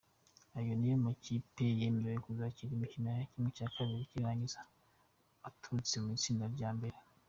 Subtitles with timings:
[0.57, 3.23] Aya niyo makipe yemerewe kuzakina imikino ya
[3.65, 3.69] ½
[4.09, 4.59] cy’irangiza
[5.47, 6.97] aturutse mu itsinda rya mbere.